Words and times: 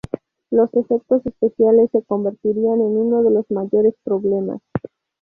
Los 0.49 0.73
efectos 0.73 1.23
especiales 1.27 1.91
se 1.91 2.01
convertirían 2.01 2.81
en 2.81 2.97
uno 2.97 3.21
de 3.21 3.29
los 3.29 3.45
mayores 3.51 3.93
problemas. 4.03 4.59